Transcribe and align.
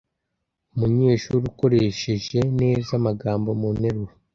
umunyeshuri 0.73 1.37
akoreshe 1.51 2.31
neza 2.61 2.91
amagambo 2.99 3.49
mu 3.59 3.69
nteruro 3.77 4.13